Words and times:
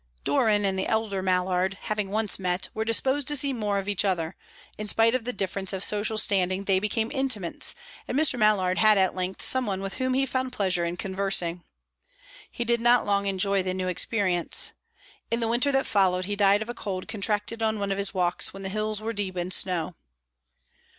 Doran 0.23 0.65
and 0.65 0.79
the 0.79 0.87
elder 0.87 1.21
Mallard, 1.21 1.75
having 1.81 2.09
once 2.09 2.39
met, 2.39 2.69
were 2.73 2.83
disposed 2.83 3.27
to 3.27 3.35
see 3.37 3.53
more 3.53 3.77
of 3.77 3.87
each 3.87 4.03
other; 4.03 4.35
in 4.75 4.87
spite 4.87 5.13
of 5.13 5.25
the 5.25 5.31
difference 5.31 5.73
of 5.73 5.83
social 5.83 6.17
standing, 6.17 6.63
they 6.63 6.79
became 6.79 7.11
intimates, 7.13 7.75
and 8.07 8.17
Mr. 8.17 8.39
Mallard 8.39 8.79
had 8.79 8.97
at 8.97 9.13
length 9.13 9.43
some 9.43 9.67
one 9.67 9.79
with 9.79 9.93
whom 9.99 10.15
he 10.15 10.25
found 10.25 10.53
pleasure 10.53 10.83
in 10.85 10.97
conversing. 10.97 11.63
He 12.49 12.65
did 12.65 12.81
not 12.81 13.05
long 13.05 13.27
enjoy 13.27 13.61
the 13.61 13.75
new 13.75 13.87
experience. 13.87 14.71
In 15.29 15.39
the 15.39 15.47
winter 15.47 15.71
that 15.71 15.85
followed, 15.85 16.25
he 16.25 16.35
died 16.35 16.63
of 16.63 16.69
a 16.69 16.73
cold 16.73 17.07
contracted 17.07 17.61
on 17.61 17.77
one 17.77 17.91
of 17.91 17.99
his 17.99 18.11
walks 18.11 18.55
when 18.55 18.63
the 18.63 18.69
hills 18.69 19.01
were 19.01 19.13
deep 19.13 19.37
in 19.37 19.51
snow. 19.51 19.93